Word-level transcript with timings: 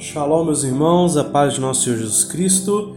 Shalom, 0.00 0.44
meus 0.44 0.62
irmãos, 0.62 1.16
a 1.16 1.24
paz 1.24 1.54
de 1.54 1.60
nosso 1.60 1.82
Senhor 1.82 1.96
Jesus 1.98 2.22
Cristo. 2.22 2.96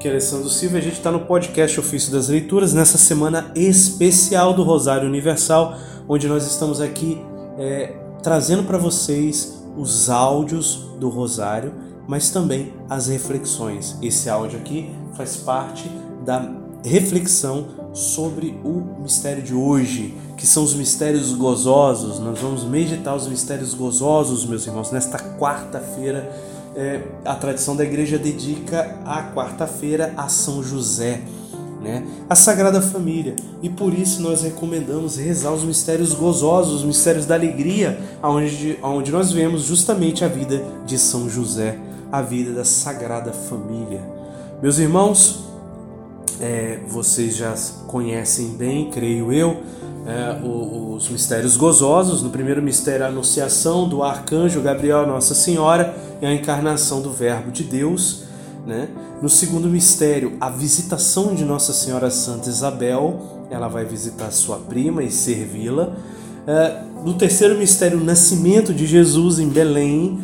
Que 0.00 0.08
é 0.08 0.10
Alessandro 0.10 0.48
Silva, 0.48 0.78
a 0.78 0.80
gente 0.80 0.94
está 0.94 1.08
no 1.08 1.20
podcast 1.20 1.78
Ofício 1.78 2.10
das 2.10 2.26
Leituras, 2.26 2.74
nessa 2.74 2.98
semana 2.98 3.52
especial 3.54 4.52
do 4.52 4.64
Rosário 4.64 5.06
Universal, 5.06 5.76
onde 6.08 6.26
nós 6.26 6.44
estamos 6.44 6.80
aqui 6.80 7.22
é, 7.56 7.94
trazendo 8.20 8.64
para 8.64 8.78
vocês 8.78 9.62
os 9.76 10.10
áudios 10.10 10.88
do 10.98 11.08
Rosário, 11.08 11.72
mas 12.08 12.30
também 12.30 12.72
as 12.88 13.06
reflexões. 13.06 13.96
Esse 14.02 14.28
áudio 14.28 14.58
aqui 14.58 14.90
faz 15.14 15.36
parte 15.36 15.88
da 16.24 16.40
reflexão 16.84 17.66
sobre 17.92 18.58
o 18.64 19.02
mistério 19.02 19.42
de 19.42 19.54
hoje, 19.54 20.14
que 20.36 20.46
são 20.46 20.62
os 20.62 20.74
mistérios 20.74 21.32
gozosos. 21.32 22.18
Nós 22.18 22.38
vamos 22.38 22.64
meditar 22.64 23.14
os 23.14 23.26
mistérios 23.26 23.74
gozosos, 23.74 24.46
meus 24.46 24.66
irmãos, 24.66 24.90
nesta 24.90 25.18
quarta-feira. 25.18 26.30
É, 26.74 27.02
a 27.24 27.34
tradição 27.34 27.74
da 27.74 27.84
igreja 27.84 28.16
dedica 28.16 28.96
a 29.04 29.22
quarta-feira 29.34 30.14
a 30.16 30.28
São 30.28 30.62
José, 30.62 31.20
né? 31.82 32.06
a 32.28 32.36
Sagrada 32.36 32.80
Família. 32.80 33.34
E 33.60 33.68
por 33.68 33.92
isso 33.92 34.22
nós 34.22 34.42
recomendamos 34.42 35.16
rezar 35.16 35.52
os 35.52 35.64
mistérios 35.64 36.14
gozosos, 36.14 36.74
os 36.74 36.84
mistérios 36.84 37.26
da 37.26 37.34
alegria, 37.34 38.00
onde, 38.22 38.78
onde 38.82 39.10
nós 39.10 39.32
vemos 39.32 39.62
justamente 39.62 40.24
a 40.24 40.28
vida 40.28 40.62
de 40.86 40.96
São 40.96 41.28
José, 41.28 41.76
a 42.12 42.22
vida 42.22 42.52
da 42.52 42.64
Sagrada 42.64 43.32
Família. 43.32 44.00
Meus 44.62 44.78
irmãos, 44.78 45.49
é, 46.40 46.80
vocês 46.88 47.36
já 47.36 47.54
conhecem 47.86 48.48
bem, 48.48 48.90
creio 48.90 49.32
eu, 49.32 49.62
é, 50.06 50.40
os 50.42 51.08
mistérios 51.10 51.56
gozosos. 51.56 52.22
No 52.22 52.30
primeiro 52.30 52.62
mistério, 52.62 53.04
a 53.04 53.08
anunciação 53.08 53.88
do 53.88 54.02
arcanjo 54.02 54.60
Gabriel 54.60 55.06
Nossa 55.06 55.34
Senhora 55.34 55.94
e 56.20 56.26
a 56.26 56.32
encarnação 56.32 57.02
do 57.02 57.12
Verbo 57.12 57.50
de 57.50 57.62
Deus. 57.62 58.24
Né? 58.66 58.88
No 59.20 59.28
segundo 59.28 59.68
mistério, 59.68 60.36
a 60.40 60.48
visitação 60.48 61.34
de 61.34 61.44
Nossa 61.44 61.72
Senhora 61.72 62.10
Santa 62.10 62.48
Isabel, 62.48 63.46
ela 63.50 63.68
vai 63.68 63.84
visitar 63.84 64.30
sua 64.30 64.56
prima 64.56 65.02
e 65.02 65.10
servi-la. 65.10 65.94
É, 66.46 66.82
no 67.04 67.14
terceiro 67.14 67.58
mistério, 67.58 67.98
o 67.98 68.04
nascimento 68.04 68.72
de 68.72 68.86
Jesus 68.86 69.38
em 69.38 69.48
Belém. 69.48 70.18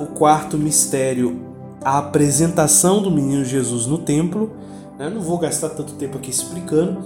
o 0.00 0.06
quarto 0.06 0.56
mistério, 0.56 1.40
a 1.82 1.98
apresentação 1.98 3.02
do 3.02 3.10
menino 3.10 3.44
Jesus 3.44 3.86
no 3.86 3.98
templo. 3.98 4.50
Eu 4.98 5.10
não 5.10 5.20
vou 5.20 5.38
gastar 5.38 5.70
tanto 5.70 5.94
tempo 5.94 6.18
aqui 6.18 6.30
explicando. 6.30 7.02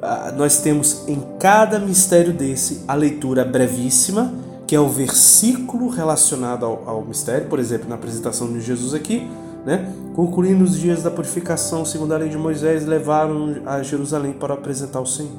Ah, 0.00 0.32
nós 0.36 0.60
temos 0.60 1.08
em 1.08 1.20
cada 1.38 1.78
mistério 1.78 2.32
desse 2.32 2.84
a 2.86 2.94
leitura 2.94 3.44
brevíssima, 3.44 4.32
que 4.66 4.76
é 4.76 4.80
o 4.80 4.88
versículo 4.88 5.88
relacionado 5.88 6.64
ao, 6.64 6.88
ao 6.88 7.04
mistério, 7.04 7.48
por 7.48 7.58
exemplo, 7.58 7.88
na 7.88 7.96
apresentação 7.96 8.52
de 8.52 8.60
Jesus 8.60 8.94
aqui, 8.94 9.28
né? 9.66 9.92
Concluindo 10.14 10.62
os 10.62 10.78
dias 10.78 11.02
da 11.02 11.10
purificação, 11.10 11.84
segundo 11.84 12.14
a 12.14 12.16
lei 12.16 12.28
de 12.28 12.38
Moisés, 12.38 12.86
levaram 12.86 13.56
a 13.66 13.82
Jerusalém 13.82 14.32
para 14.32 14.54
apresentar 14.54 15.00
o 15.00 15.06
Senhor. 15.06 15.32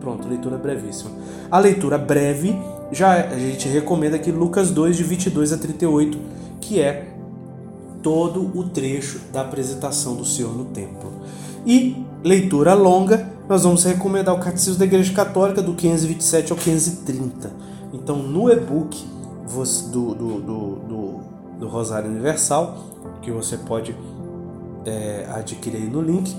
Pronto, 0.00 0.28
leitura 0.28 0.56
brevíssima. 0.56 1.10
A 1.50 1.58
leitura 1.58 1.98
breve, 1.98 2.56
já 2.92 3.14
a 3.14 3.38
gente 3.38 3.68
recomenda 3.68 4.14
aqui 4.14 4.30
Lucas 4.30 4.70
2, 4.70 4.96
de 4.96 5.02
22 5.02 5.52
a 5.52 5.58
38, 5.58 6.18
que 6.60 6.80
é 6.80 7.15
todo 8.06 8.56
o 8.56 8.68
trecho 8.68 9.18
da 9.32 9.40
apresentação 9.40 10.14
do 10.14 10.24
Senhor 10.24 10.56
no 10.56 10.66
templo. 10.66 11.10
E 11.66 12.06
leitura 12.22 12.72
longa, 12.72 13.28
nós 13.48 13.64
vamos 13.64 13.82
recomendar 13.82 14.32
o 14.32 14.38
Catecismo 14.38 14.78
da 14.78 14.84
Igreja 14.84 15.12
Católica 15.12 15.60
do 15.60 15.74
527 15.74 16.52
ao 16.52 16.56
530. 16.56 17.50
Então, 17.92 18.18
no 18.18 18.48
e-book 18.48 18.96
do, 19.90 20.14
do, 20.14 20.40
do, 20.40 21.20
do, 21.58 21.66
Rosário 21.66 22.08
Universal, 22.08 22.78
que 23.22 23.32
você 23.32 23.56
pode 23.56 23.92
é, 24.84 25.26
adquirir 25.34 25.90
no 25.90 26.00
link, 26.00 26.32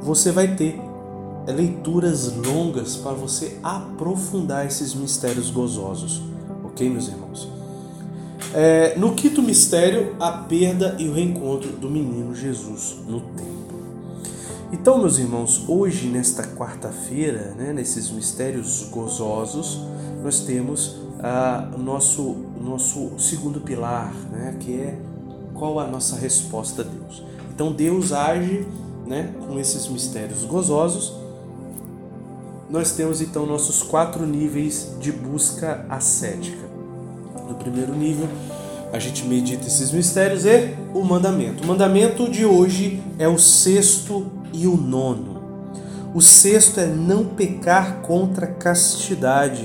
você 0.00 0.32
vai 0.32 0.56
ter 0.56 0.76
leituras 1.46 2.34
longas 2.34 2.96
para 2.96 3.12
você 3.12 3.58
aprofundar 3.62 4.66
esses 4.66 4.92
mistérios 4.92 5.52
gozosos. 5.52 6.20
Ok, 6.64 6.90
meus 6.90 7.06
irmãos? 7.06 7.61
É, 8.54 8.98
no 8.98 9.14
quinto 9.14 9.42
mistério, 9.42 10.14
a 10.20 10.30
perda 10.30 10.96
e 10.98 11.08
o 11.08 11.14
reencontro 11.14 11.72
do 11.72 11.88
menino 11.88 12.34
Jesus 12.34 12.96
no 13.06 13.20
templo. 13.20 13.52
Então, 14.70 14.98
meus 14.98 15.18
irmãos, 15.18 15.64
hoje, 15.68 16.08
nesta 16.08 16.42
quarta-feira, 16.42 17.54
né, 17.56 17.72
nesses 17.72 18.10
mistérios 18.10 18.88
gozosos, 18.90 19.80
nós 20.22 20.40
temos 20.40 20.96
ah, 21.20 21.70
o 21.74 21.78
nosso, 21.78 22.36
nosso 22.60 23.18
segundo 23.18 23.60
pilar, 23.60 24.12
né, 24.30 24.56
que 24.60 24.74
é 24.74 24.98
qual 25.54 25.78
a 25.78 25.86
nossa 25.86 26.16
resposta 26.16 26.82
a 26.82 26.84
Deus. 26.84 27.22
Então, 27.54 27.72
Deus 27.72 28.12
age 28.12 28.66
né, 29.06 29.34
com 29.46 29.58
esses 29.58 29.88
mistérios 29.88 30.44
gozosos. 30.44 31.14
Nós 32.68 32.92
temos 32.92 33.20
então 33.20 33.44
nossos 33.44 33.82
quatro 33.82 34.26
níveis 34.26 34.96
de 34.98 35.12
busca 35.12 35.84
ascética. 35.88 36.71
Primeiro 37.62 37.94
nível, 37.94 38.28
a 38.92 38.98
gente 38.98 39.24
medita 39.24 39.68
esses 39.68 39.92
mistérios 39.92 40.44
e 40.44 40.74
o 40.92 41.04
mandamento. 41.04 41.62
O 41.62 41.66
mandamento 41.66 42.28
de 42.28 42.44
hoje 42.44 43.00
é 43.20 43.28
o 43.28 43.38
sexto 43.38 44.26
e 44.52 44.66
o 44.66 44.76
nono. 44.76 45.40
O 46.12 46.20
sexto 46.20 46.80
é 46.80 46.86
não 46.86 47.24
pecar 47.24 48.00
contra 48.02 48.46
a 48.46 48.48
castidade. 48.48 49.64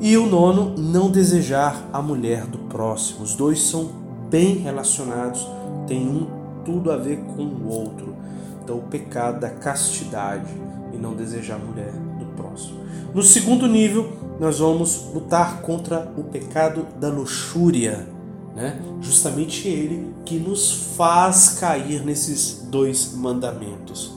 E 0.00 0.16
o 0.16 0.26
nono, 0.26 0.76
não 0.76 1.08
desejar 1.08 1.88
a 1.92 2.02
mulher 2.02 2.44
do 2.44 2.58
próximo. 2.58 3.22
Os 3.22 3.36
dois 3.36 3.62
são 3.62 3.88
bem 4.28 4.56
relacionados, 4.56 5.48
tem 5.86 6.08
um 6.08 6.26
tudo 6.64 6.90
a 6.90 6.96
ver 6.96 7.18
com 7.18 7.42
o 7.42 7.68
outro. 7.68 8.16
Então, 8.64 8.78
o 8.78 8.82
pecado 8.82 9.40
da 9.40 9.48
castidade 9.48 10.52
e 10.92 10.96
não 10.96 11.14
desejar 11.14 11.54
a 11.54 11.58
mulher 11.58 11.92
do 12.18 12.26
próximo. 12.34 12.80
No 13.14 13.22
segundo 13.22 13.68
nível, 13.68 14.25
nós 14.38 14.58
vamos 14.58 15.06
lutar 15.14 15.62
contra 15.62 16.12
o 16.16 16.24
pecado 16.24 16.86
da 16.98 17.08
luxúria, 17.08 18.06
né? 18.54 18.80
Justamente 19.00 19.68
ele 19.68 20.14
que 20.24 20.38
nos 20.38 20.94
faz 20.96 21.58
cair 21.60 22.04
nesses 22.04 22.66
dois 22.70 23.14
mandamentos. 23.14 24.14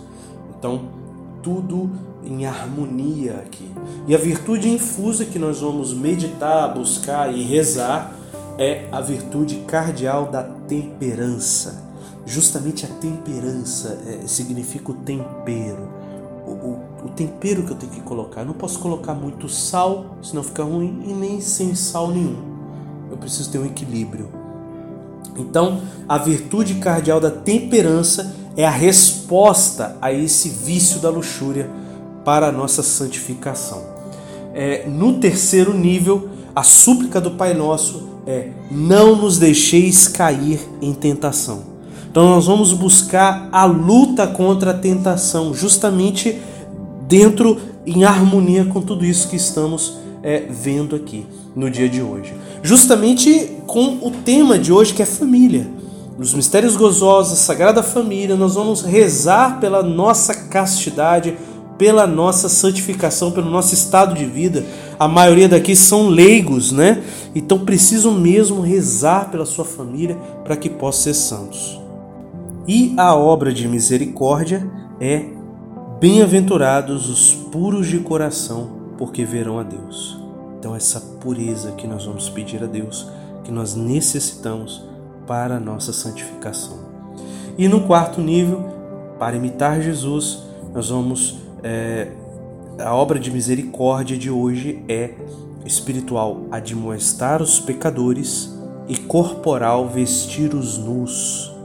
Então, 0.58 0.90
tudo 1.42 1.90
em 2.24 2.46
harmonia 2.46 3.36
aqui. 3.46 3.70
E 4.08 4.16
a 4.16 4.18
virtude 4.18 4.70
infusa 4.70 5.26
que 5.26 5.40
nós 5.40 5.62
vamos 5.62 5.94
meditar, 5.94 6.74
buscar 6.74 7.34
e 7.34 7.44
rezar 7.44 8.14
é 8.58 8.88
a 8.92 9.00
virtude 9.02 9.64
cardial 9.68 10.30
da 10.30 10.44
temperança. 10.44 11.88
Justamente 12.26 12.86
a 12.86 12.90
temperança 12.90 13.98
é, 14.06 14.28
significa 14.28 14.92
o 14.92 14.96
tempero. 14.96 15.99
O, 16.52 17.06
o, 17.06 17.10
tempero 17.10 17.64
que 17.64 17.72
eu 17.72 17.76
tenho 17.76 17.92
que 17.92 18.02
colocar. 18.02 18.42
Eu 18.42 18.48
não 18.48 18.54
posso 18.54 18.80
colocar 18.80 19.14
muito 19.14 19.48
sal, 19.48 20.18
senão 20.22 20.44
fica 20.44 20.64
ruim, 20.64 21.04
e 21.06 21.14
nem 21.14 21.40
sem 21.42 21.76
sal 21.76 22.10
nenhum. 22.10 22.38
Eu 23.12 23.18
preciso 23.18 23.52
ter 23.52 23.60
um 23.60 23.66
equilíbrio. 23.66 24.30
Então, 25.38 25.82
a 26.08 26.18
virtude 26.18 26.76
cardial 26.76 27.20
da 27.20 27.32
temperança 27.32 28.36
é 28.58 28.66
a 28.66 28.72
resposta 28.72 29.98
a 30.02 30.12
esse 30.12 30.50
vício 30.50 31.00
da 31.00 31.10
luxúria 31.10 31.70
para 32.26 32.48
a 32.48 32.52
nossa 32.52 32.84
santificação. 32.84 33.84
É, 34.54 34.88
no 34.88 35.20
terceiro 35.20 35.74
nível, 35.74 36.30
a 36.56 36.64
súplica 36.64 37.22
do 37.22 37.32
Pai 37.32 37.54
Nosso 37.54 38.10
é: 38.26 38.50
não 38.70 39.16
nos 39.16 39.38
deixeis 39.38 40.08
cair 40.08 40.60
em 40.82 40.94
tentação. 40.94 41.69
Então, 42.10 42.30
nós 42.30 42.48
vamos 42.48 42.74
buscar 42.74 43.50
a 43.52 43.66
luta 43.66 44.26
contra 44.26 44.72
a 44.72 44.74
tentação, 44.74 45.54
justamente 45.54 46.40
dentro, 47.08 47.58
em 47.86 48.04
harmonia 48.04 48.66
com 48.66 48.82
tudo 48.82 49.06
isso 49.06 49.28
que 49.30 49.36
estamos 49.36 49.98
é, 50.24 50.46
vendo 50.50 50.96
aqui 50.96 51.26
no 51.56 51.70
dia 51.70 51.90
de 51.90 52.02
hoje. 52.02 52.34
Justamente 52.62 53.58
com 53.66 54.00
o 54.02 54.12
tema 54.24 54.58
de 54.58 54.72
hoje 54.72 54.94
que 54.94 55.02
é 55.02 55.06
família. 55.06 55.68
Nos 56.18 56.34
mistérios 56.34 56.76
gozosos, 56.76 57.40
Sagrada 57.40 57.82
Família, 57.82 58.36
nós 58.36 58.56
vamos 58.56 58.82
rezar 58.82 59.60
pela 59.60 59.82
nossa 59.82 60.34
castidade, 60.34 61.38
pela 61.78 62.06
nossa 62.06 62.50
santificação, 62.50 63.32
pelo 63.32 63.50
nosso 63.50 63.74
estado 63.74 64.14
de 64.14 64.26
vida. 64.26 64.66
A 65.00 65.08
maioria 65.08 65.48
daqui 65.48 65.76
são 65.76 66.10
leigos, 66.10 66.74
né? 66.74 67.02
Então 67.34 67.60
precisam 67.60 68.12
mesmo 68.14 68.60
rezar 68.60 69.32
pela 69.32 69.46
sua 69.46 69.64
família 69.64 70.18
para 70.44 70.58
que 70.58 70.70
possam 70.70 71.04
ser 71.04 71.14
santos. 71.14 71.80
E 72.70 72.94
a 72.98 73.16
obra 73.16 73.52
de 73.52 73.68
misericórdia 73.68 74.70
é 75.02 75.26
Bem-aventurados 76.00 77.10
os 77.10 77.34
puros 77.34 77.88
de 77.88 77.98
coração, 77.98 78.94
porque 78.96 79.26
verão 79.26 79.58
a 79.58 79.64
Deus. 79.64 80.18
Então, 80.58 80.76
essa 80.76 81.02
pureza 81.20 81.72
que 81.72 81.88
nós 81.88 82.06
vamos 82.06 82.30
pedir 82.30 82.64
a 82.64 82.68
Deus, 82.68 83.10
que 83.44 83.52
nós 83.52 83.74
necessitamos 83.74 84.84
para 85.26 85.56
a 85.56 85.60
nossa 85.60 85.92
santificação. 85.92 86.78
E 87.58 87.68
no 87.68 87.82
quarto 87.82 88.22
nível, 88.22 88.64
para 89.18 89.36
imitar 89.36 89.82
Jesus, 89.82 90.44
nós 90.72 90.90
vamos. 90.90 91.40
É, 91.64 92.12
a 92.78 92.94
obra 92.94 93.20
de 93.20 93.32
misericórdia 93.32 94.16
de 94.16 94.30
hoje 94.30 94.82
é 94.88 95.16
espiritual, 95.66 96.44
admoestar 96.52 97.42
os 97.42 97.60
pecadores 97.60 98.56
e 98.88 98.96
corporal 98.96 99.88
vestir 99.88 100.54
os 100.54 100.78
nus. 100.78 101.59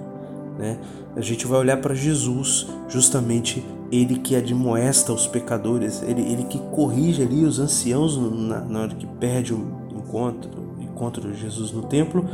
Né? 0.64 0.78
A 1.14 1.20
gente 1.20 1.46
vai 1.46 1.58
olhar 1.58 1.76
para 1.76 1.94
Jesus, 1.94 2.66
justamente 2.88 3.62
ele 3.92 4.16
que 4.16 4.34
admoesta 4.34 5.12
os 5.12 5.26
pecadores, 5.26 6.02
ele, 6.02 6.22
ele 6.22 6.44
que 6.44 6.58
corrige 6.58 7.20
ali 7.20 7.44
os 7.44 7.58
anciãos 7.58 8.16
na, 8.16 8.60
na 8.62 8.80
hora 8.80 8.94
que 8.94 9.06
perde 9.06 9.52
o 9.52 9.66
encontro, 9.94 10.50
encontro 10.80 11.30
de 11.30 11.38
Jesus 11.38 11.70
no 11.70 11.82
templo. 11.82 12.24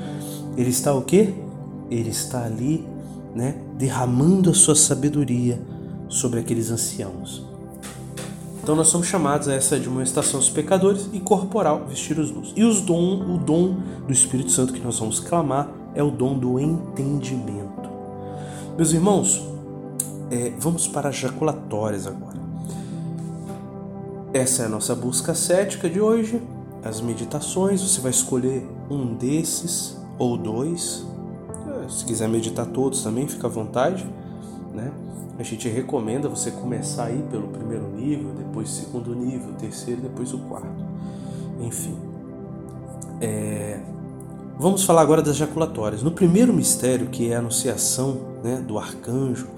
Ele 0.57 0.71
está 0.71 0.95
o 0.95 1.03
quê? 1.03 1.35
Ele 1.91 2.11
está 2.11 2.45
ali, 2.45 2.87
né, 3.35 3.57
derramando 3.77 4.51
a 4.51 4.55
sua 4.55 4.77
sabedoria 4.77 5.61
sobre 6.09 6.39
aqueles 6.39 6.71
anciãos. 6.71 7.45
Então 8.63 8.77
nós 8.77 8.87
somos 8.87 9.09
chamados 9.09 9.49
a 9.49 9.55
essa 9.55 9.75
admoestação 9.75 10.39
dos 10.39 10.51
pecadores 10.51 11.11
e 11.13 11.19
corporal 11.19 11.85
vestir 11.89 12.17
os 12.17 12.31
nus. 12.31 12.53
E 12.55 12.63
os 12.63 12.81
dom, 12.81 13.35
o 13.35 13.39
dom 13.39 13.79
do 14.07 14.13
Espírito 14.13 14.53
Santo 14.53 14.73
que 14.73 14.81
nós 14.81 15.01
vamos 15.01 15.19
clamar 15.19 15.69
é 15.97 16.03
o 16.03 16.13
dom 16.13 16.39
do 16.39 16.61
entendimento. 16.61 17.70
Meus 18.81 18.95
irmãos, 18.95 19.47
é, 20.31 20.55
vamos 20.59 20.89
para 20.89 21.11
as 21.11 21.17
jaculatórias 21.17 22.07
agora. 22.07 22.39
Essa 24.33 24.63
é 24.63 24.65
a 24.65 24.69
nossa 24.71 24.95
busca 24.95 25.35
cética 25.35 25.87
de 25.87 26.01
hoje. 26.01 26.41
As 26.83 26.99
meditações, 27.03 27.83
você 27.83 28.01
vai 28.01 28.11
escolher 28.11 28.67
um 28.91 29.13
desses 29.13 29.99
ou 30.19 30.35
dois. 30.39 31.05
É, 31.85 31.91
se 31.91 32.07
quiser 32.07 32.27
meditar 32.27 32.65
todos 32.65 33.03
também, 33.03 33.29
fica 33.29 33.49
à 33.49 33.51
vontade, 33.51 34.03
né? 34.73 34.91
A 35.39 35.43
gente 35.43 35.69
recomenda 35.69 36.27
você 36.27 36.51
começar 36.51 37.05
aí 37.05 37.23
pelo 37.31 37.49
primeiro 37.49 37.87
nível, 37.91 38.33
depois 38.33 38.71
segundo 38.71 39.15
nível, 39.15 39.53
terceiro, 39.59 40.01
depois 40.01 40.33
o 40.33 40.39
quarto. 40.39 40.83
Enfim. 41.61 42.10
Vamos 44.61 44.85
falar 44.85 45.01
agora 45.01 45.23
das 45.23 45.39
jaculatórias. 45.39 46.03
No 46.03 46.11
primeiro 46.11 46.53
mistério, 46.53 47.07
que 47.07 47.31
é 47.31 47.35
a 47.35 47.39
anunciação 47.39 48.21
né, 48.45 48.57
do 48.61 48.79
arcanjo, 48.79 49.49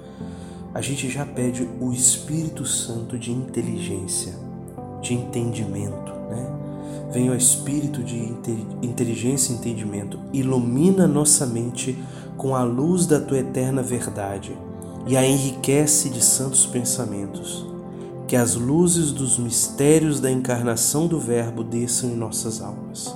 a 0.73 0.79
gente 0.79 1.09
já 1.09 1.25
pede 1.25 1.67
o 1.81 1.91
Espírito 1.91 2.65
Santo 2.65 3.19
de 3.19 3.29
inteligência, 3.29 4.33
de 5.01 5.13
entendimento. 5.13 6.13
Né? 6.29 6.49
Vem 7.11 7.29
o 7.29 7.35
Espírito 7.35 8.01
de 8.01 8.17
inteligência 8.81 9.51
e 9.51 9.57
entendimento, 9.57 10.17
ilumina 10.31 11.05
nossa 11.05 11.45
mente 11.45 12.01
com 12.37 12.55
a 12.55 12.63
luz 12.63 13.05
da 13.05 13.19
tua 13.19 13.39
eterna 13.39 13.83
verdade 13.83 14.57
e 15.05 15.17
a 15.17 15.27
enriquece 15.27 16.09
de 16.09 16.23
santos 16.23 16.65
pensamentos. 16.65 17.65
Que 18.25 18.37
as 18.37 18.55
luzes 18.55 19.11
dos 19.11 19.37
mistérios 19.37 20.21
da 20.21 20.31
encarnação 20.31 21.07
do 21.07 21.19
Verbo 21.19 21.61
desçam 21.61 22.09
em 22.09 22.15
nossas 22.15 22.61
almas. 22.61 23.13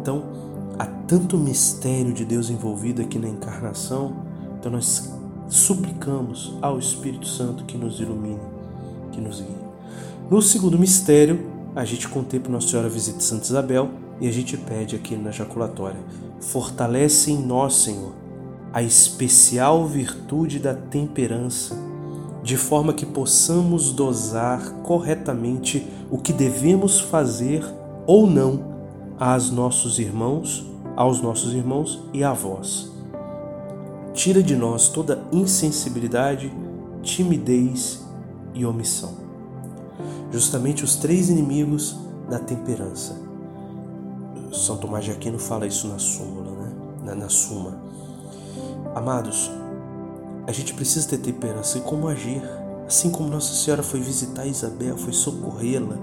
Então, 0.00 0.41
há 0.82 0.86
tanto 1.06 1.38
mistério 1.38 2.12
de 2.12 2.24
Deus 2.24 2.50
envolvido 2.50 3.02
aqui 3.02 3.16
na 3.16 3.28
encarnação, 3.28 4.16
então 4.58 4.72
nós 4.72 5.12
suplicamos 5.48 6.54
ao 6.60 6.76
Espírito 6.76 7.28
Santo 7.28 7.64
que 7.64 7.78
nos 7.78 8.00
ilumine, 8.00 8.40
que 9.12 9.20
nos 9.20 9.40
guie. 9.40 9.62
No 10.28 10.42
segundo 10.42 10.76
mistério, 10.76 11.46
a 11.76 11.84
gente 11.84 12.08
contempla 12.08 12.50
Nossa 12.50 12.66
Senhora 12.66 12.88
Visita 12.88 13.20
Santa 13.20 13.44
Isabel 13.44 13.90
e 14.20 14.26
a 14.26 14.32
gente 14.32 14.56
pede 14.56 14.96
aqui 14.96 15.14
na 15.14 15.30
jaculatória: 15.30 16.00
fortalece 16.40 17.30
em 17.30 17.40
nós, 17.40 17.74
Senhor, 17.74 18.12
a 18.72 18.82
especial 18.82 19.86
virtude 19.86 20.58
da 20.58 20.74
temperança, 20.74 21.76
de 22.42 22.56
forma 22.56 22.92
que 22.92 23.06
possamos 23.06 23.92
dosar 23.92 24.72
corretamente 24.82 25.86
o 26.10 26.18
que 26.18 26.32
devemos 26.32 26.98
fazer 26.98 27.64
ou 28.04 28.26
não 28.26 28.72
aos 29.16 29.48
nossos 29.48 30.00
irmãos, 30.00 30.71
aos 30.96 31.20
nossos 31.20 31.52
irmãos 31.52 32.02
e 32.12 32.22
a 32.22 32.32
vós. 32.32 32.90
Tira 34.14 34.42
de 34.42 34.54
nós 34.54 34.88
toda 34.88 35.22
insensibilidade, 35.32 36.52
timidez 37.02 38.04
e 38.54 38.64
omissão. 38.66 39.14
Justamente 40.30 40.84
os 40.84 40.96
três 40.96 41.28
inimigos 41.30 41.96
da 42.28 42.38
temperança. 42.38 43.20
São 44.52 44.76
Tomás 44.76 45.04
de 45.04 45.10
Aquino 45.10 45.38
fala 45.38 45.66
isso 45.66 45.88
na 45.88 45.98
súmula, 45.98 46.50
né? 46.50 46.72
na, 47.04 47.14
na 47.14 47.28
suma. 47.28 47.80
Amados, 48.94 49.50
a 50.46 50.52
gente 50.52 50.74
precisa 50.74 51.08
ter 51.08 51.18
temperança 51.18 51.78
e 51.78 51.80
como 51.80 52.08
agir. 52.08 52.42
Assim 52.86 53.10
como 53.10 53.28
Nossa 53.28 53.54
Senhora 53.54 53.82
foi 53.82 54.00
visitar 54.00 54.44
Isabel, 54.44 54.98
foi 54.98 55.12
socorrê-la, 55.12 55.96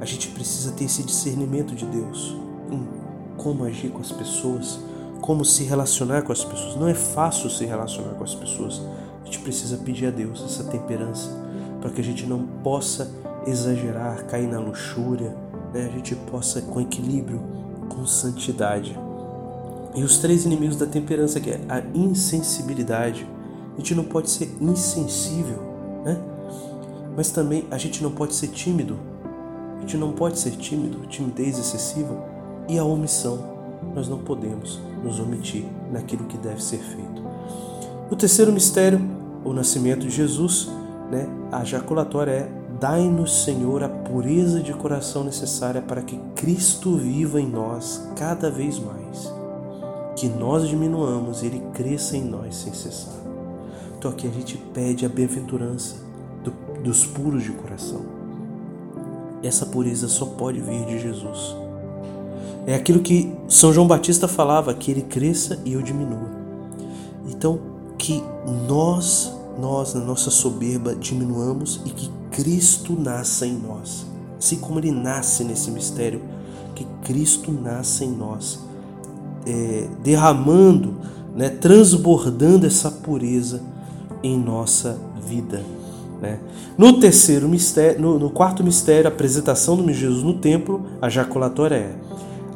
a 0.00 0.04
gente 0.04 0.28
precisa 0.28 0.70
ter 0.72 0.84
esse 0.84 1.02
discernimento 1.02 1.74
de 1.74 1.86
Deus 1.86 2.36
em 2.70 2.95
como 3.36 3.64
agir 3.64 3.90
com 3.90 4.00
as 4.00 4.12
pessoas, 4.12 4.78
como 5.20 5.44
se 5.44 5.64
relacionar 5.64 6.22
com 6.22 6.32
as 6.32 6.44
pessoas. 6.44 6.76
Não 6.76 6.88
é 6.88 6.94
fácil 6.94 7.50
se 7.50 7.64
relacionar 7.64 8.14
com 8.14 8.24
as 8.24 8.34
pessoas. 8.34 8.80
A 9.22 9.24
gente 9.26 9.40
precisa 9.40 9.76
pedir 9.78 10.06
a 10.06 10.10
Deus 10.10 10.42
essa 10.44 10.64
temperança 10.64 11.30
para 11.80 11.90
que 11.90 12.00
a 12.00 12.04
gente 12.04 12.26
não 12.26 12.46
possa 12.62 13.10
exagerar, 13.46 14.24
cair 14.26 14.48
na 14.48 14.58
luxúria, 14.58 15.34
né? 15.72 15.86
a 15.86 15.96
gente 15.96 16.14
possa 16.14 16.60
com 16.62 16.80
equilíbrio, 16.80 17.40
com 17.88 18.06
santidade 18.06 18.96
e 19.96 20.02
os 20.02 20.18
três 20.18 20.44
inimigos 20.44 20.76
da 20.76 20.84
temperança, 20.84 21.40
que 21.40 21.50
é 21.50 21.60
a 21.70 21.82
insensibilidade. 21.94 23.26
A 23.74 23.78
gente 23.78 23.94
não 23.94 24.04
pode 24.04 24.28
ser 24.28 24.54
insensível, 24.60 25.58
né? 26.04 26.20
Mas 27.16 27.30
também 27.30 27.66
a 27.70 27.78
gente 27.78 28.02
não 28.02 28.10
pode 28.10 28.34
ser 28.34 28.48
tímido. 28.48 28.98
A 29.78 29.80
gente 29.80 29.96
não 29.96 30.12
pode 30.12 30.38
ser 30.38 30.50
tímido, 30.50 31.06
timidez 31.06 31.58
excessiva 31.58 32.35
e 32.68 32.78
a 32.78 32.84
omissão. 32.84 33.56
Nós 33.94 34.08
não 34.08 34.18
podemos 34.18 34.80
nos 35.02 35.20
omitir 35.20 35.64
naquilo 35.92 36.24
que 36.24 36.36
deve 36.38 36.62
ser 36.62 36.78
feito. 36.78 37.22
O 38.10 38.16
terceiro 38.16 38.52
mistério, 38.52 39.00
o 39.44 39.52
nascimento 39.52 40.00
de 40.00 40.10
Jesus, 40.10 40.68
né? 41.10 41.28
A 41.52 41.64
jaculatória 41.64 42.30
é 42.30 42.66
Dai-nos, 42.78 43.44
Senhor, 43.44 43.82
a 43.82 43.88
pureza 43.88 44.60
de 44.60 44.74
coração 44.74 45.24
necessária 45.24 45.80
para 45.80 46.02
que 46.02 46.20
Cristo 46.34 46.94
viva 46.94 47.40
em 47.40 47.48
nós 47.48 48.06
cada 48.14 48.50
vez 48.50 48.78
mais 48.78 49.32
que 50.16 50.28
nós 50.28 50.66
diminuamos 50.66 51.42
e 51.42 51.46
Ele 51.46 51.62
cresça 51.74 52.16
em 52.16 52.24
nós 52.24 52.56
sem 52.56 52.72
cessar. 52.72 53.14
Então 53.98 54.10
aqui 54.10 54.26
a 54.26 54.30
gente 54.30 54.56
pede 54.56 55.04
a 55.04 55.08
bem-aventurança 55.08 55.96
do, 56.42 56.50
dos 56.82 57.06
puros 57.06 57.44
de 57.44 57.52
coração. 57.52 58.00
Essa 59.42 59.66
pureza 59.66 60.08
só 60.08 60.24
pode 60.24 60.60
vir 60.60 60.86
de 60.86 60.98
Jesus. 60.98 61.54
É 62.66 62.74
aquilo 62.74 63.00
que 63.00 63.32
São 63.48 63.72
João 63.72 63.86
Batista 63.86 64.26
falava, 64.26 64.74
que 64.74 64.90
ele 64.90 65.02
cresça 65.02 65.60
e 65.64 65.74
eu 65.74 65.82
diminua. 65.82 66.28
Então, 67.28 67.60
que 67.96 68.22
nós, 68.66 69.32
nós, 69.58 69.94
na 69.94 70.04
nossa 70.04 70.30
soberba, 70.30 70.94
diminuamos 70.94 71.80
e 71.84 71.90
que 71.90 72.10
Cristo 72.32 72.98
nasça 72.98 73.46
em 73.46 73.54
nós. 73.54 74.04
Assim 74.38 74.56
como 74.56 74.80
ele 74.80 74.90
nasce 74.90 75.44
nesse 75.44 75.70
mistério, 75.70 76.20
que 76.74 76.84
Cristo 77.04 77.50
nasça 77.52 78.04
em 78.04 78.10
nós 78.10 78.58
é, 79.46 79.86
derramando, 80.02 80.96
né, 81.34 81.48
transbordando 81.48 82.66
essa 82.66 82.90
pureza 82.90 83.62
em 84.22 84.36
nossa 84.38 84.98
vida. 85.26 85.62
Né? 86.20 86.40
No 86.76 86.98
terceiro 86.98 87.48
mistério, 87.48 88.00
no, 88.00 88.18
no 88.18 88.30
quarto 88.30 88.64
mistério, 88.64 89.08
a 89.08 89.12
apresentação 89.12 89.76
do 89.76 89.92
Jesus 89.92 90.22
no 90.22 90.34
templo, 90.34 90.84
a 91.00 91.08
jaculatória 91.08 91.76
é: 91.76 91.94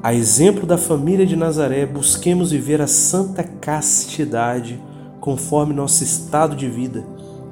a 0.02 0.14
exemplo 0.14 0.66
da 0.66 0.78
família 0.78 1.26
de 1.26 1.36
Nazaré, 1.36 1.84
busquemos 1.84 2.52
viver 2.52 2.80
a 2.80 2.86
santa 2.86 3.44
castidade 3.44 4.80
conforme 5.20 5.74
nosso 5.74 6.02
estado 6.02 6.56
de 6.56 6.68
vida, 6.70 7.04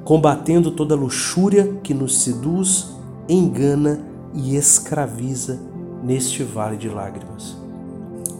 combatendo 0.03 0.71
toda 0.71 0.95
luxúria 0.95 1.75
que 1.83 1.93
nos 1.93 2.23
seduz, 2.23 2.87
engana 3.27 3.99
e 4.33 4.55
escraviza 4.55 5.59
neste 6.03 6.41
vale 6.41 6.75
de 6.75 6.89
lágrimas. 6.89 7.55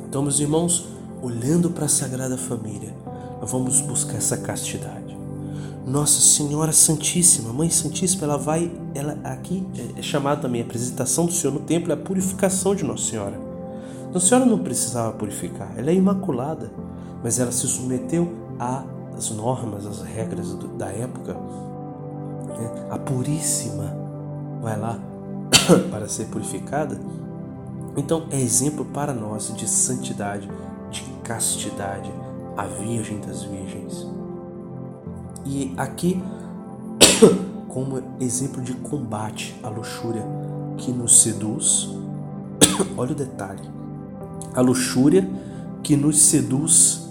Então, 0.08 0.24
meus 0.24 0.39
irmãos, 0.39 0.88
olhando 1.22 1.70
para 1.70 1.86
a 1.86 1.89
Sagrada 1.89 2.36
Família, 2.36 2.92
vamos 3.44 3.80
buscar 3.80 4.18
essa 4.18 4.38
castidade. 4.38 5.16
Nossa 5.86 6.20
Senhora 6.20 6.72
Santíssima, 6.72 7.54
Mãe 7.54 7.70
Santíssima, 7.70 8.24
ela 8.24 8.38
vai, 8.38 8.72
ela 8.96 9.20
aqui 9.24 9.63
é, 9.78 10.00
é 10.00 10.01
chamada 10.01 10.42
também 10.42 10.62
a 10.62 10.66
apresentação 10.66 11.28
do 11.28 11.32
Senhor 11.32 11.54
no 11.54 11.60
templo, 11.60 11.92
é 11.92 11.94
a 11.94 11.98
purificação 11.98 12.74
de 12.74 12.84
Nossa 12.84 13.04
Senhora. 13.04 13.49
Nossa 14.12 14.25
Senhora 14.25 14.46
não 14.46 14.60
precisava 14.60 15.12
purificar, 15.13 15.72
ela 15.78 15.89
é 15.89 15.94
imaculada, 15.94 16.72
mas 17.24 17.39
ela 17.39 17.51
se 17.51 17.68
submeteu 17.68 18.32
às 18.58 19.30
normas, 19.32 19.86
às 19.86 20.01
regras 20.01 20.54
da 20.78 20.88
época. 20.88 21.34
Né? 21.34 22.88
A 22.89 22.98
Puríssima 22.98 23.96
vai 24.62 24.80
lá 24.80 25.00
para 25.92 26.08
ser 26.08 26.25
purificada 26.25 26.98
então 28.00 28.28
é 28.32 28.39
exemplo 28.39 28.86
para 28.86 29.13
nós 29.13 29.54
de 29.56 29.68
santidade, 29.68 30.50
de 30.89 31.04
castidade, 31.24 32.10
a 32.56 32.63
Virgem 32.66 33.20
das 33.20 33.44
Virgens. 33.44 34.08
E 35.46 35.74
aqui, 35.75 36.22
como 37.68 38.01
exemplo 38.20 38.62
de 38.62 38.74
combate 38.74 39.60
à 39.63 39.70
luxúria 39.70 40.24
que 40.78 40.92
nos 40.92 41.22
seduz, 41.22 41.89
olha 42.96 43.12
o 43.12 43.16
detalhe: 43.16 43.62
a 44.53 44.62
luxúria 44.62 45.29
que 45.84 45.96
nos 45.96 46.20
seduz, 46.20 47.08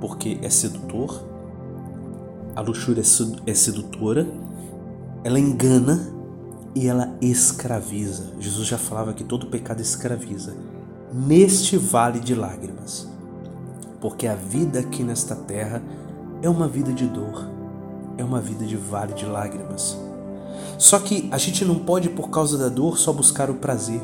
porque 0.00 0.38
é 0.42 0.50
sedutor, 0.50 1.24
a 2.54 2.60
luxúria 2.60 3.02
é 3.46 3.54
sedutora, 3.54 4.26
ela 5.24 5.40
engana 5.40 6.12
e 6.74 6.86
ela 6.86 7.16
escraviza. 7.20 8.32
Jesus 8.38 8.66
já 8.66 8.78
falava 8.78 9.12
que 9.12 9.24
todo 9.24 9.46
pecado 9.46 9.80
escraviza. 9.80 10.54
Neste 11.12 11.76
vale 11.76 12.20
de 12.20 12.34
lágrimas, 12.34 13.08
porque 14.00 14.26
a 14.26 14.34
vida 14.34 14.80
aqui 14.80 15.02
nesta 15.02 15.34
terra 15.34 15.82
é 16.42 16.48
uma 16.48 16.68
vida 16.68 16.92
de 16.92 17.06
dor, 17.06 17.48
é 18.18 18.24
uma 18.24 18.40
vida 18.40 18.66
de 18.66 18.76
vale 18.76 19.14
de 19.14 19.24
lágrimas. 19.24 19.96
Só 20.78 20.98
que 20.98 21.28
a 21.30 21.38
gente 21.38 21.64
não 21.64 21.76
pode, 21.76 22.08
por 22.10 22.30
causa 22.30 22.58
da 22.58 22.68
dor, 22.68 22.98
só 22.98 23.12
buscar 23.12 23.50
o 23.50 23.54
prazer. 23.54 24.02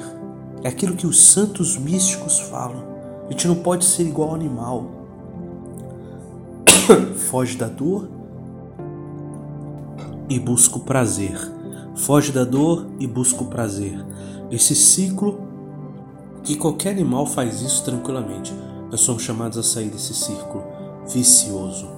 É 0.63 0.69
aquilo 0.69 0.97
que 0.97 1.07
os 1.07 1.21
santos 1.21 1.77
místicos 1.77 2.39
falam. 2.39 2.85
A 3.27 3.31
gente 3.33 3.49
não 3.49 3.57
pode 3.57 3.85
ser 3.85 4.03
igual 4.03 4.31
ao 4.31 4.35
animal. 4.35 4.91
Foge 7.31 7.57
da 7.57 7.67
dor 7.67 8.09
e 10.29 10.39
busca 10.39 10.77
o 10.77 10.81
prazer. 10.81 11.39
Foge 11.95 12.33
da 12.33 12.45
dor 12.45 12.87
e 12.99 13.07
busca 13.07 13.43
o 13.43 13.47
prazer. 13.47 14.05
Esse 14.51 14.75
ciclo 14.75 15.41
que 16.43 16.57
qualquer 16.57 16.91
animal 16.91 17.27
faz 17.27 17.63
isso 17.63 17.85
tranquilamente. 17.85 18.53
Nós 18.91 19.01
somos 19.01 19.23
chamados 19.23 19.57
a 19.57 19.63
sair 19.63 19.89
desse 19.89 20.13
círculo 20.13 20.65
vicioso. 21.09 21.89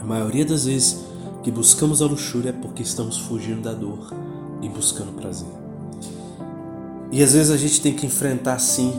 A 0.00 0.04
maioria 0.04 0.44
das 0.44 0.64
vezes 0.64 1.04
que 1.42 1.50
buscamos 1.50 2.02
a 2.02 2.06
luxúria 2.06 2.50
é 2.50 2.52
porque 2.52 2.82
estamos 2.82 3.18
fugindo 3.18 3.62
da 3.62 3.72
dor 3.72 4.12
e 4.60 4.68
buscando 4.68 5.12
prazer. 5.12 5.63
E 7.14 7.22
às 7.22 7.32
vezes 7.32 7.52
a 7.52 7.56
gente 7.56 7.80
tem 7.80 7.94
que 7.94 8.06
enfrentar 8.06 8.58
sim 8.58 8.92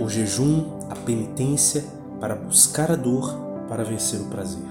o 0.00 0.08
jejum, 0.08 0.64
a 0.88 0.96
penitência 0.96 1.84
para 2.18 2.34
buscar 2.34 2.90
a 2.90 2.96
dor 2.96 3.38
para 3.68 3.84
vencer 3.84 4.18
o 4.18 4.24
prazer. 4.24 4.64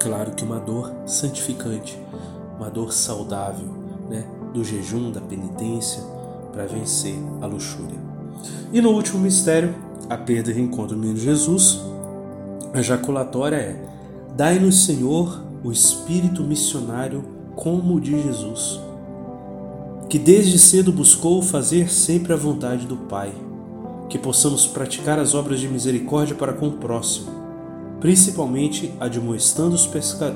Claro 0.00 0.30
que 0.30 0.42
uma 0.42 0.58
dor 0.58 0.90
santificante, 1.04 1.98
uma 2.58 2.70
dor 2.70 2.94
saudável, 2.94 3.68
né? 4.08 4.26
do 4.54 4.64
jejum, 4.64 5.12
da 5.12 5.20
penitência 5.20 6.02
para 6.50 6.64
vencer 6.64 7.14
a 7.42 7.46
luxúria. 7.46 7.98
E 8.72 8.80
no 8.80 8.92
último 8.92 9.18
mistério, 9.18 9.74
a 10.08 10.16
perda 10.16 10.50
e 10.50 10.54
reencontro 10.54 10.96
do 10.96 11.00
menino 11.02 11.18
Jesus, 11.18 11.78
a 12.72 12.80
jaculatória 12.80 13.56
é: 13.56 13.86
Dai-nos, 14.34 14.86
Senhor, 14.86 15.44
o 15.62 15.70
espírito 15.70 16.42
missionário 16.42 17.22
como 17.54 17.96
o 17.96 18.00
de 18.00 18.22
Jesus, 18.22 18.80
que 20.14 20.18
desde 20.20 20.60
cedo 20.60 20.92
buscou 20.92 21.42
fazer 21.42 21.90
sempre 21.90 22.32
a 22.32 22.36
vontade 22.36 22.86
do 22.86 22.96
Pai, 22.96 23.34
que 24.08 24.16
possamos 24.16 24.64
praticar 24.64 25.18
as 25.18 25.34
obras 25.34 25.58
de 25.58 25.66
misericórdia 25.66 26.36
para 26.36 26.52
com 26.52 26.68
o 26.68 26.76
próximo, 26.78 27.32
principalmente 27.98 28.94
admoestando 29.00 29.74
os, 29.74 29.90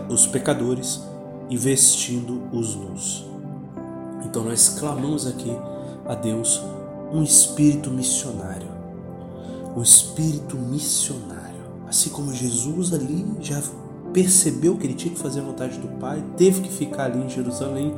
os 0.08 0.26
pecadores 0.26 1.00
e 1.48 1.56
vestindo 1.56 2.42
os 2.52 2.74
nus. 2.74 3.24
Então 4.24 4.42
nós 4.42 4.68
clamamos 4.68 5.28
aqui 5.28 5.56
a 6.04 6.16
Deus 6.16 6.60
um 7.12 7.22
espírito 7.22 7.88
missionário, 7.88 8.66
um 9.76 9.80
espírito 9.80 10.56
missionário, 10.56 11.62
assim 11.88 12.10
como 12.10 12.34
Jesus 12.34 12.92
ali 12.92 13.24
já 13.40 13.62
percebeu 14.12 14.76
que 14.76 14.88
ele 14.88 14.94
tinha 14.94 15.14
que 15.14 15.20
fazer 15.20 15.38
a 15.38 15.44
vontade 15.44 15.78
do 15.78 15.86
Pai, 16.00 16.20
teve 16.36 16.62
que 16.62 16.68
ficar 16.68 17.04
ali 17.04 17.24
em 17.24 17.30
Jerusalém, 17.30 17.94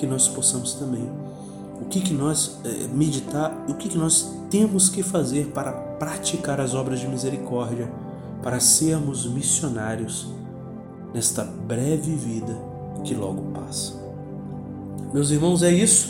que 0.00 0.06
nós 0.06 0.26
possamos 0.26 0.72
também. 0.72 1.06
O 1.78 1.84
que, 1.84 2.00
que 2.00 2.14
nós 2.14 2.58
é, 2.64 2.88
meditar, 2.88 3.52
o 3.68 3.74
que, 3.74 3.90
que 3.90 3.98
nós 3.98 4.34
temos 4.48 4.88
que 4.88 5.02
fazer 5.02 5.48
para 5.48 5.72
praticar 5.72 6.58
as 6.58 6.74
obras 6.74 7.00
de 7.00 7.06
misericórdia, 7.06 7.92
para 8.42 8.58
sermos 8.58 9.26
missionários 9.26 10.28
nesta 11.12 11.44
breve 11.44 12.12
vida 12.12 12.56
que 13.04 13.14
logo 13.14 13.42
passa. 13.52 13.92
Meus 15.12 15.30
irmãos, 15.30 15.62
é 15.62 15.70
isso. 15.70 16.08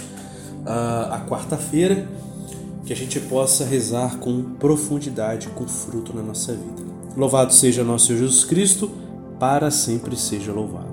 a, 0.65 1.17
a 1.17 1.21
quarta-feira 1.27 2.09
que 2.85 2.93
a 2.93 2.97
gente 2.97 3.19
possa 3.19 3.65
rezar 3.65 4.19
com 4.19 4.43
profundidade, 4.55 5.49
com 5.49 5.67
fruto 5.67 6.15
na 6.15 6.23
nossa 6.23 6.53
vida. 6.53 6.83
Louvado 7.17 7.53
seja 7.53 7.83
nosso 7.83 8.17
Jesus 8.17 8.45
Cristo 8.45 8.91
para 9.39 9.71
sempre 9.71 10.17
seja 10.17 10.53
louvado. 10.53 10.90